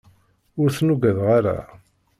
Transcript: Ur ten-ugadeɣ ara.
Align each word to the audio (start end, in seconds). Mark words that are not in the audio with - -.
Ur 0.61 0.69
ten-ugadeɣ 0.75 1.27
ara. 1.37 1.57